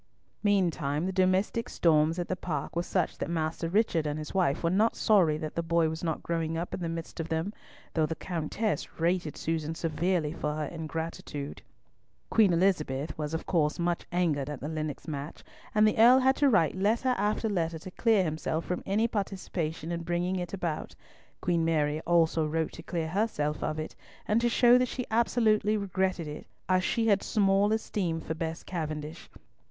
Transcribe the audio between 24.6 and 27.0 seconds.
that she absolutely regretted it, as